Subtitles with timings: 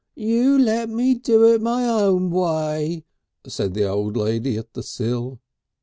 [0.15, 3.05] "You lemme do it my own way,"
[3.45, 5.39] said the old lady at the sill....